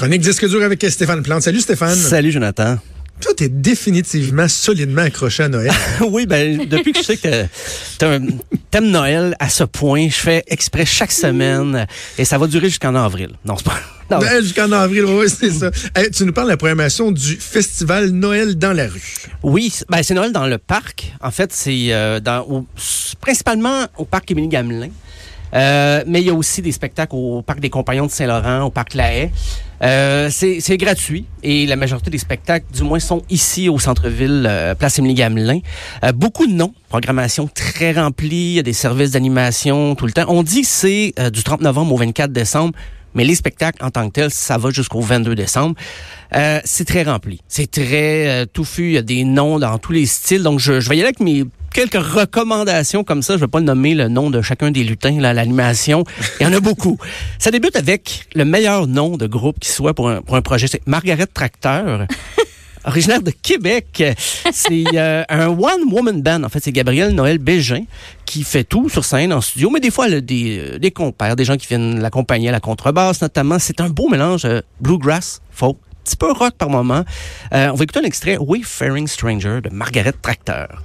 [0.00, 1.42] Chronique disque dur avec Stéphane Plante.
[1.42, 1.94] Salut Stéphane.
[1.94, 2.78] Salut Jonathan.
[3.20, 5.70] Toi, t'es définitivement solidement accroché à Noël.
[6.08, 7.44] oui, ben depuis que je sais que
[7.98, 11.86] t'aimes Noël à ce point, je fais exprès chaque semaine
[12.16, 13.32] et ça va durer jusqu'en avril.
[13.44, 13.78] Non, c'est pas.
[14.08, 15.70] Ben, jusqu'en avril, oui, c'est ça.
[15.70, 19.26] tu nous parles de la programmation du festival Noël dans la rue.
[19.42, 21.12] Oui, ben, c'est Noël dans le parc.
[21.20, 22.66] En fait, c'est euh, dans
[23.20, 24.88] principalement au parc Émilie Gamelin.
[25.54, 28.70] Euh, mais il y a aussi des spectacles au Parc des Compagnons de Saint-Laurent, au
[28.70, 29.30] Parc La Haye.
[29.82, 34.74] Euh, c'est gratuit et la majorité des spectacles, du moins, sont ici au centre-ville, euh,
[34.74, 35.60] Place Émilie-Gamelin.
[36.04, 40.12] Euh, beaucoup de noms, programmation très remplie, il y a des services d'animation tout le
[40.12, 40.26] temps.
[40.28, 42.74] On dit que c'est du 30 novembre au 24 décembre,
[43.14, 45.74] mais les spectacles en tant que tels, ça va jusqu'au 22 décembre.
[46.64, 50.42] c'est très rempli, c'est très touffu, il y a des noms dans tous les styles.
[50.42, 53.34] Donc, je, je vais y aller avec mes quelques recommandations comme ça.
[53.34, 56.04] Je ne vais pas nommer le nom de chacun des lutins, là, l'animation.
[56.40, 56.98] Il y en a beaucoup.
[57.38, 60.66] Ça débute avec le meilleur nom de groupe qui soit pour un, pour un projet.
[60.66, 62.06] C'est Margaret Tracteur.
[62.84, 64.02] Originaire de Québec.
[64.52, 66.42] C'est euh, un one-woman band.
[66.44, 67.84] En fait, c'est Gabriel Noël Bégin
[68.24, 69.70] qui fait tout sur scène, en studio.
[69.70, 72.52] Mais des fois, elle a des, euh, des compères, des gens qui viennent l'accompagner à
[72.52, 73.58] la contrebasse, notamment.
[73.58, 77.04] C'est un beau mélange euh, bluegrass, folk, petit peu rock par moment.
[77.52, 80.82] on va écouter un extrait Wayfaring Stranger de Margaret Tracteur.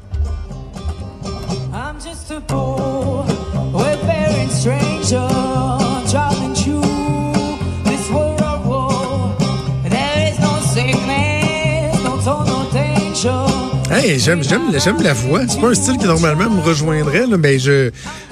[14.18, 15.42] J'aime, j'aime, la voix.
[15.48, 17.90] C'est pas un style qui normalement me rejoindrait, mais je,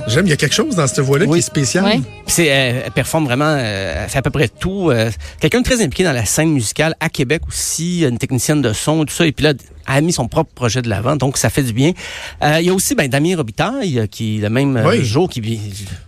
[0.07, 0.25] j'aime.
[0.25, 1.85] Il y a quelque chose dans cette voix-là qui est spécial.
[1.85, 2.03] Oui.
[2.27, 4.89] C'est, elle performe vraiment, euh, elle fait à peu près tout.
[4.89, 8.73] Euh, quelqu'un de très impliqué dans la scène musicale à Québec aussi, une technicienne de
[8.73, 9.25] son, tout ça.
[9.25, 9.53] Et puis là,
[9.85, 11.91] a mis son propre projet de l'avant, donc ça fait du bien.
[12.43, 15.41] Euh, il y a aussi ben, Damien Robitaille, euh, qui le même euh, jour, qui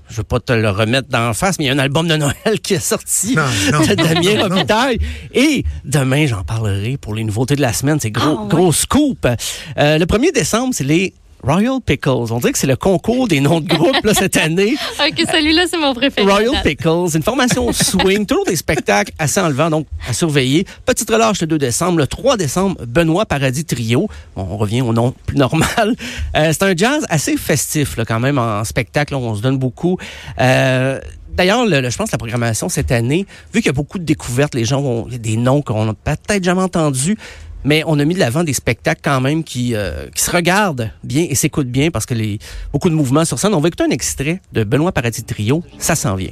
[0.09, 2.16] je veux pas te le remettre d'en face, mais il y a un album de
[2.16, 5.00] Noël qui est sorti de Damien Robitaille.
[5.34, 8.00] Et demain, j'en parlerai pour les nouveautés de la semaine.
[8.00, 9.28] C'est gros, ah, gros scoop.
[9.75, 11.13] le 1er décembre, c'est les
[11.45, 12.31] Royal Pickles.
[12.31, 14.75] On dirait que c'est le concours des noms de groupe là, cette année.
[15.00, 16.29] OK, celui-là, c'est mon préféré.
[16.29, 20.66] Royal Pickles, une formation swing, toujours des spectacles assez enlevants, donc à surveiller.
[20.85, 22.00] Petite relâche le 2 décembre.
[22.00, 24.09] Le 3 décembre, Benoît Paradis Trio.
[24.35, 25.95] on revient au nom plus normal.
[26.35, 29.13] Euh, c'est un jazz assez festif là, quand même en spectacle.
[29.13, 29.97] on se donne beaucoup.
[30.39, 31.00] Euh,
[31.35, 34.55] D'ailleurs, je pense que la programmation cette année, vu qu'il y a beaucoup de découvertes,
[34.55, 37.17] les gens ont des noms qu'on n'a peut-être jamais entendus
[37.66, 40.92] mais on a mis de l'avant des spectacles quand même qui, euh, qui se regardent
[41.03, 42.40] bien et s'écoutent bien parce que les
[42.72, 43.53] beaucoup de mouvements sur scène.
[43.53, 45.64] On va écouter un extrait de Benoît Paradis Trio.
[45.80, 46.30] Ça s'en vient.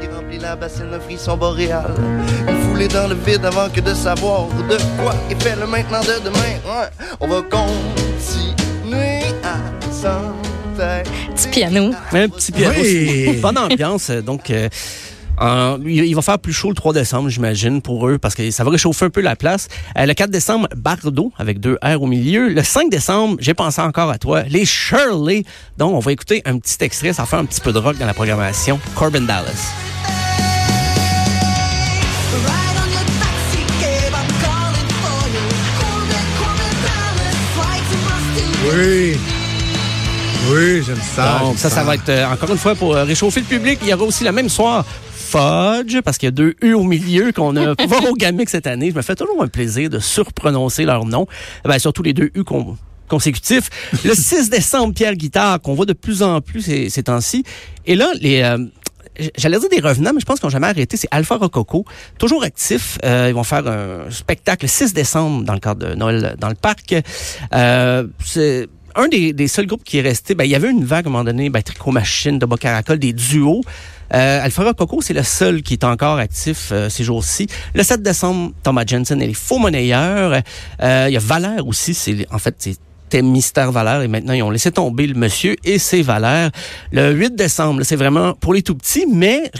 [0.00, 1.92] Il remplit la bassine de frisson boréal.
[2.48, 6.00] Il foulait dans le vide avant que de savoir de quoi il fait le maintenant
[6.00, 6.38] de demain.
[6.64, 6.88] Ouais.
[7.20, 10.48] On va continuer à s'entendre.
[11.34, 11.90] Petit piano.
[12.12, 12.74] Un petit piano.
[12.80, 13.38] Oui.
[13.42, 14.10] Bonne ambiance.
[14.10, 14.68] Donc, euh,
[15.84, 18.70] il va faire plus chaud le 3 décembre, j'imagine, pour eux, parce que ça va
[18.70, 19.68] réchauffer un peu la place.
[19.96, 22.48] Euh, le 4 décembre, Bardo, avec deux R au milieu.
[22.48, 25.44] Le 5 décembre, j'ai pensé encore à toi, les Shirley.
[25.76, 28.06] Donc, on va écouter un petit extrait, ça fait un petit peu de rock dans
[28.06, 28.80] la programmation.
[28.94, 29.72] Corbin Dallas.
[38.70, 39.16] Oui.
[40.50, 41.40] Oui, j'aime ça.
[41.40, 43.78] Donc, ça, ça, va être, euh, encore une fois, pour euh, réchauffer le public.
[43.82, 44.84] Il y aura aussi le même soir
[45.28, 48.66] Fudge, parce qu'il y a deux U au milieu qu'on a pas au Gamic cette
[48.66, 48.90] année.
[48.90, 51.26] Je me fais toujours un plaisir de surprononcer leur nom.
[51.64, 52.44] Ben, surtout les deux U
[53.08, 53.68] consécutifs.
[54.04, 57.44] Le 6 décembre, Pierre Guitare, qu'on voit de plus en plus ces, ces temps-ci.
[57.86, 58.42] Et là, les...
[58.42, 58.58] Euh,
[59.36, 60.96] J'allais dire des revenants, mais je pense qu'ils n'ont jamais arrêté.
[60.96, 61.84] C'est Alpha Rococo,
[62.18, 62.98] toujours actif.
[63.04, 66.48] Euh, ils vont faire un spectacle le 6 décembre dans le cadre de Noël dans
[66.48, 66.94] le parc.
[67.52, 70.34] Euh, c'est un des, seuls groupes qui est resté.
[70.34, 72.98] Ben, il y avait une vague à un moment donné, ben, Tricot Machine, de Caracol,
[72.98, 73.62] des duos.
[74.12, 77.46] Euh, Coco, c'est le seul qui est encore actif euh, ces jours-ci.
[77.74, 80.42] Le 7 décembre, Thomas Jensen et les faux monnayeurs.
[80.82, 84.42] Euh, il y a Valère aussi, c'est en fait c'était Mystère Valère et maintenant ils
[84.42, 86.50] ont laissé tomber le monsieur et ses Valère.
[86.90, 89.50] Le 8 décembre, c'est vraiment pour les tout petits, mais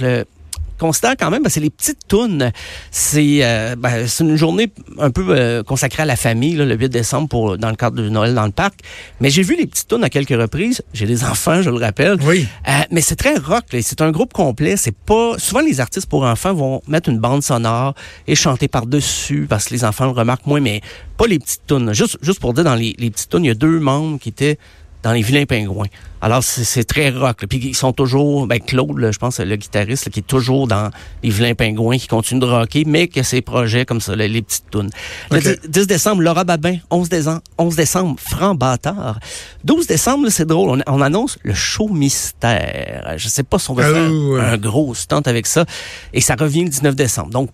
[0.79, 2.53] considère quand même, ben, c'est les petites tounes.
[2.91, 6.89] C'est euh, ben, une journée un peu euh, consacrée à la famille, là, le 8
[6.89, 8.81] décembre, pour dans le cadre de Noël dans le parc.
[9.21, 10.83] Mais j'ai vu les petites tounes à quelques reprises.
[10.95, 12.19] J'ai des enfants, je le rappelle.
[12.23, 12.47] Oui.
[12.69, 13.65] Euh, mais c'est très rock.
[13.81, 14.77] C'est un groupe complet.
[14.77, 17.95] C'est pas souvent les artistes pour enfants vont mettre une bande sonore
[18.27, 20.81] et chanter par dessus parce que les enfants le remarquent moins, mais
[21.17, 21.93] pas les petites tounes.
[21.93, 24.29] Juste juste pour dire dans les, les petites tounes, il y a deux membres qui
[24.29, 24.59] étaient
[25.03, 25.87] dans les vilains pingouins.
[26.21, 27.47] Alors, c'est très rock.
[27.49, 30.91] Puis ils sont toujours, ben Claude, je pense, le guitariste, qui est toujours dans
[31.23, 34.43] les vilains pingouins, qui continue de rocker, mais qui a ses projets comme ça, les,
[34.43, 34.91] petites tunes.
[35.31, 36.79] Le 10 décembre, Laura Babin.
[36.91, 39.21] 11 décembre, 11 décembre Franc Bâtard.
[39.65, 43.15] 12 décembre, c'est drôle, on, annonce le show mystère.
[43.17, 45.65] Je sais pas si on va ah faire un gros stunt avec ça.
[46.13, 47.31] Et ça revient le 19 décembre.
[47.31, 47.51] Donc,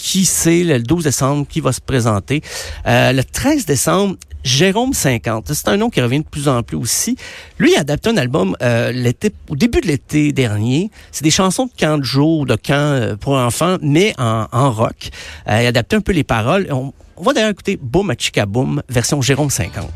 [0.00, 2.40] qui c'est le 12 décembre qui va se présenter.
[2.86, 5.52] Euh, le 13 décembre, Jérôme 50.
[5.52, 7.16] C'est un nom qui revient de plus en plus aussi.
[7.58, 10.90] Lui, il a adapté un album euh, l'été, au début de l'été dernier.
[11.12, 14.72] C'est des chansons de camp de jour, de camp euh, pour enfants, mais en, en
[14.72, 15.10] rock.
[15.46, 16.66] Euh, il a adapté un peu les paroles.
[16.70, 19.86] On, on va d'ailleurs écouter Boom a Chica Boom, version Jérôme 50.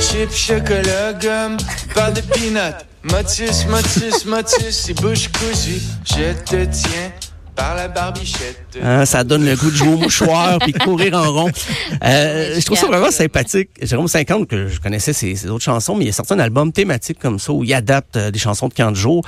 [0.00, 1.58] Chip, chocolat, gomme,
[1.94, 2.88] pas de peanut.
[3.04, 5.80] Motus, motus, motus, et bouche cousue.
[6.04, 7.12] Je te tiens
[7.58, 8.78] par la barbichette.
[8.82, 11.50] Hein, ça donne le goût de jouer au mouchoir puis courir en rond.
[12.04, 13.70] Euh, je trouve ça vraiment sympathique.
[13.82, 16.70] Jérôme 50, que je connaissais ses, ses, autres chansons, mais il a sorti un album
[16.70, 19.24] thématique comme ça où il adapte euh, des chansons de camp de jour.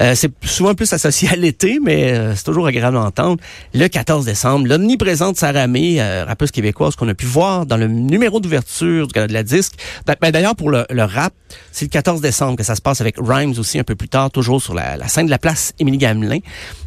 [0.00, 3.40] Euh, c'est souvent plus associé à l'été, mais euh, c'est toujours agréable d'entendre.
[3.74, 7.86] Le 14 décembre, l'omniprésente Sarah May, euh, rappeuse québécoise qu'on a pu voir dans le
[7.86, 9.74] numéro d'ouverture de la disque.
[10.06, 11.32] Ben, D'ailleurs, pour le, le rap,
[11.72, 14.30] c'est le 14 décembre que ça se passe avec Rhymes aussi un peu plus tard,
[14.30, 16.40] toujours sur la, la scène de la place Émilie Gamelin.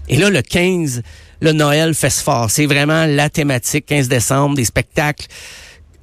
[0.10, 1.02] Et là, le 15,
[1.42, 2.50] le Noël fait fort.
[2.50, 5.28] C'est vraiment la thématique, 15 décembre, des spectacles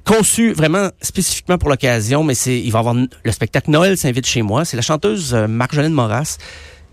[0.03, 4.25] conçus vraiment spécifiquement pour l'occasion, mais c'est il va y avoir le spectacle Noël s'invite
[4.25, 4.65] chez moi.
[4.65, 6.37] C'est la chanteuse euh, Marjolaine Moras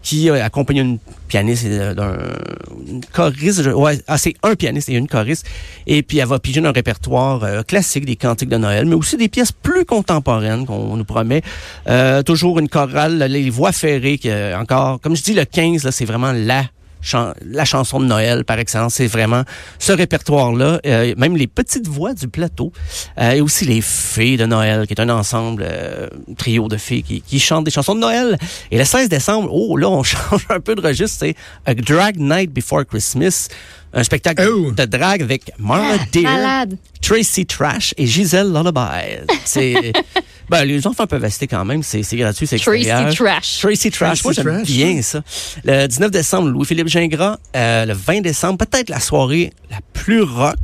[0.02, 3.66] qui euh, accompagne une pianiste euh, d'un choriste.
[3.66, 5.46] Ouais, ah, c'est un pianiste et une choriste.
[5.86, 9.28] Et puis, elle va piger un répertoire classique des cantiques de Noël, mais aussi des
[9.28, 11.42] pièces plus contemporaines qu'on nous promet.
[11.88, 15.92] Euh, toujours une chorale, les voix ferrées, qui, encore, comme je dis, le 15, là,
[15.92, 16.64] c'est vraiment la
[17.00, 18.94] chan la chanson de Noël par excellence.
[18.94, 19.44] C'est vraiment
[19.78, 20.80] ce répertoire-là.
[20.86, 22.72] Euh, même les petites voix du plateau
[23.18, 27.02] euh, et aussi les fées de Noël, qui est un ensemble euh, trio de filles
[27.02, 28.38] qui, qui, chantent des chansons de Noël.
[28.70, 31.18] Et le 16 décembre, oh là, on change un peu de registre.
[31.20, 31.34] C'est
[31.66, 33.48] A Drag Night Before Christmas.
[33.92, 34.70] Un spectacle oh.
[34.70, 36.76] de drague avec Marla ah, Deer, malade.
[37.00, 39.24] Tracy Trash et Giselle Lullaby.
[39.44, 39.92] C'est
[40.50, 43.60] ben, les enfants peuvent assister quand même, c'est gratuit, c'est Tracy Trash.
[43.60, 45.22] Tracy Trash, moi j'aime bien ça.
[45.64, 47.38] Le 19 décembre, Louis-Philippe Gingras.
[47.56, 50.56] Euh, le 20 décembre, peut-être la soirée la plus rock,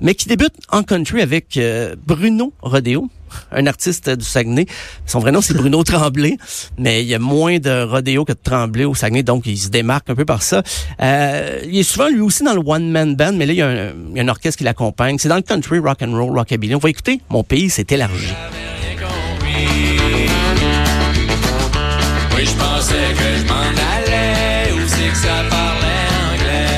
[0.00, 3.08] mais qui débute en country avec euh, Bruno Rodeo
[3.52, 4.66] un artiste du Saguenay.
[5.06, 6.36] Son vrai nom, c'est Bruno Tremblay,
[6.78, 9.68] mais il y a moins de rodéo que de Tremblay au Saguenay, donc il se
[9.68, 10.62] démarque un peu par ça.
[11.00, 13.68] Euh, il est souvent, lui aussi, dans le one-man band, mais là, il y, a
[13.68, 15.18] un, il y a un orchestre qui l'accompagne.
[15.18, 16.74] C'est dans le country, rock and roll, rockabilly.
[16.74, 18.28] On va écouter «Mon pays s'est élargi».
[22.36, 26.74] Oui, je pensais que je m'en allais, où c'est que ça parlait anglais?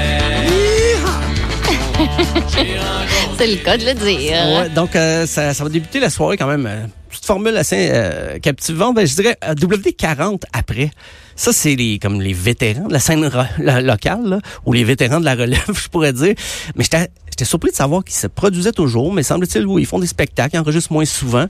[3.39, 4.33] C'est le cas de le dire.
[4.59, 6.67] Ouais, donc, euh, ça, ça, va débuter la soirée quand même.
[6.67, 8.97] Euh, petite formule assez euh, captivante.
[8.97, 10.91] Ben, je dirais WD40 après.
[11.35, 15.27] Ça, c'est les comme les vétérans de la scène locale, là, ou les vétérans de
[15.27, 16.35] la relève, je pourrais dire.
[16.77, 19.99] Mais j'étais J'étais surpris de savoir qu'ils se produisaient toujours, mais semble-t-il, oui, ils font
[19.99, 21.45] des spectacles, ils enregistrent moins souvent.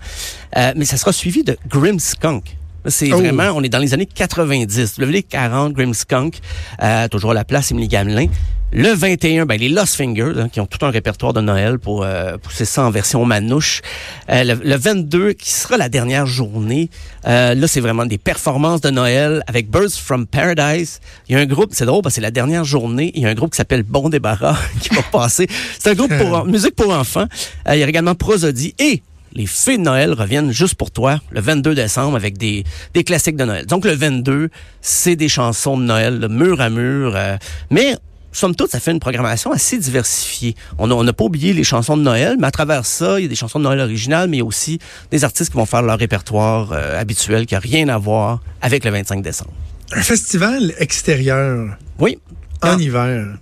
[0.57, 2.57] Euh, mais ça sera suivi de Grim Skunk.
[2.89, 3.19] C'est oh.
[3.19, 4.99] vraiment, on est dans les années 90.
[4.99, 6.39] Le 40, Grim Skunk,
[6.83, 8.29] euh, toujours à la place Émilie Gamelin.
[8.73, 12.03] Le 21, ben, les Lost Fingers, hein, qui ont tout un répertoire de Noël pour
[12.03, 13.81] euh, pousser ça en version manouche.
[14.29, 16.91] Euh, le, le, 22, qui sera la dernière journée,
[17.29, 21.01] euh, là, c'est vraiment des performances de Noël avec Birds from Paradise.
[21.29, 23.27] Il y a un groupe, c'est drôle, parce que c'est la dernière journée, il y
[23.27, 25.47] a un groupe qui s'appelle Bon Débarras qui va passer.
[25.79, 27.27] C'est un groupe pour musique pour enfants.
[27.71, 29.01] il y a également Prosody et
[29.37, 32.65] les fées de Noël reviennent juste pour toi le 22 décembre avec des,
[32.95, 33.67] des classiques de Noël.
[33.67, 34.49] Donc le 22,
[34.81, 37.13] c'est des chansons de Noël, de mur à mur.
[37.15, 37.37] Euh,
[37.71, 37.97] mais
[38.33, 40.57] somme toute, ça fait une programmation assez diversifiée.
[40.79, 43.29] On n'a pas oublié les chansons de Noël, mais à travers ça, il y a
[43.29, 44.79] des chansons de Noël originales, mais il y a aussi
[45.11, 48.85] des artistes qui vont faire leur répertoire euh, habituel qui n'a rien à voir avec
[48.85, 49.53] le 25 décembre.
[49.93, 51.77] Un festival extérieur.
[51.99, 52.19] Oui.
[52.63, 52.77] En ah.
[52.81, 53.37] hiver.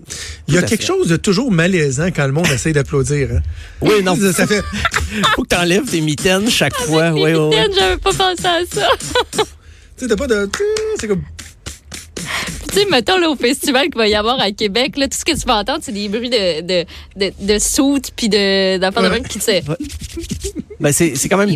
[0.48, 0.86] Il y a quelque fait.
[0.86, 3.28] chose de toujours malaisant quand le monde essaie d'applaudir.
[3.32, 3.40] Hein?
[3.80, 4.16] Oui, non.
[4.16, 4.62] ça fait.
[5.36, 7.10] Faut que t'enlèves tes mitaines chaque fois.
[7.12, 8.88] oui, oui, j'avais pas pensé à ça.
[9.32, 9.44] tu
[9.96, 10.48] sais, t'as pas de.
[10.98, 11.22] C'est comme
[12.74, 15.24] tu sais, mettons, là, au festival qu'il va y avoir à Québec, là, tout ce
[15.24, 19.10] que tu vas entendre, c'est des bruits de, de, de, de soutes puis d'enfants de,
[19.10, 19.20] ouais.
[19.20, 19.60] de qui te.
[20.80, 21.50] Ben c'est quand même.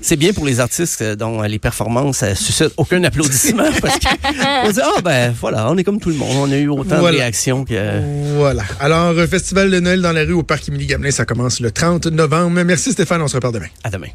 [0.00, 4.80] C'est bien pour les artistes dont les performances ne suscitent aucun applaudissement parce qu'on dit
[4.82, 7.12] ah ben voilà, on est comme tout le monde, on a eu autant voilà.
[7.12, 8.36] de réactions que.
[8.36, 8.62] Voilà.
[8.80, 12.06] Alors festival de Noël dans la rue au parc Émilie Gamelin, ça commence le 30
[12.06, 12.62] novembre.
[12.64, 13.68] Merci Stéphane, on se reparle demain.
[13.84, 14.08] À demain.